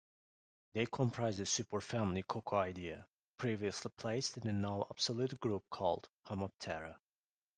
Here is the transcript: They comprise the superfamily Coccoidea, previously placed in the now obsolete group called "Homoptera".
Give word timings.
They 0.73 0.87
comprise 0.87 1.37
the 1.37 1.43
superfamily 1.43 2.25
Coccoidea, 2.25 3.05
previously 3.37 3.91
placed 3.97 4.35
in 4.37 4.41
the 4.47 4.51
now 4.51 4.87
obsolete 4.89 5.39
group 5.39 5.69
called 5.69 6.09
"Homoptera". 6.25 6.95